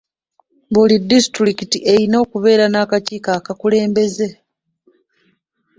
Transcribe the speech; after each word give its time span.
Buli 0.73 0.95
disitulikiti 1.09 1.77
erina 1.91 2.15
okubeera 2.23 2.65
n'akakiiko 2.69 3.29
akakulembeze. 3.37 4.27